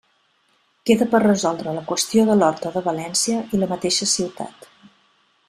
Queda 0.89 1.07
per 1.11 1.19
resoldre 1.23 1.73
la 1.75 1.83
qüestió 1.91 2.25
de 2.31 2.39
l'Horta 2.39 2.73
de 2.79 2.83
València 2.89 3.45
i 3.55 3.61
la 3.65 3.69
mateixa 3.75 4.09
ciutat. 4.15 4.69